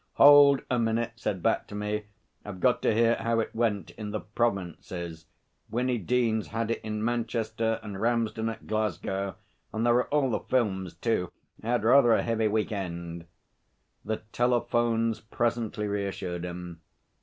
'Hold 0.13 0.63
a 0.67 0.79
minute,' 0.79 1.11
said 1.15 1.43
Bat 1.43 1.67
to 1.67 1.75
me. 1.75 2.05
'I've 2.43 2.59
got 2.59 2.81
to 2.81 2.91
hear 2.91 3.17
how 3.17 3.39
it 3.39 3.53
went 3.53 3.91
in 3.91 4.09
the 4.09 4.21
provinces. 4.21 5.27
Winnie 5.69 5.99
Deans 5.99 6.47
had 6.47 6.71
it 6.71 6.81
in 6.81 7.05
Manchester, 7.05 7.79
and 7.83 8.01
Ramsden 8.01 8.49
at 8.49 8.65
Glasgow 8.65 9.35
and 9.71 9.85
there 9.85 9.93
are 9.97 10.07
all 10.07 10.31
the 10.31 10.39
films 10.39 10.95
too. 10.95 11.31
I 11.61 11.67
had 11.67 11.83
rather 11.83 12.13
a 12.13 12.23
heavy 12.23 12.47
week 12.47 12.71
end.' 12.71 13.27
The 14.03 14.23
telephones 14.31 15.19
presently 15.21 15.85
reassured 15.85 16.45
him. 16.45 16.81